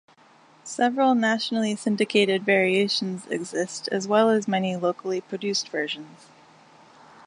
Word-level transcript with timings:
Several 0.63 1.13
nationally 1.13 1.75
syndicated 1.75 2.43
variations 2.43 3.27
exist 3.27 3.87
as 3.91 4.07
well 4.07 4.31
as 4.31 4.47
many 4.47 4.75
locally 4.75 5.21
produced 5.21 5.69
versions. 5.69 6.25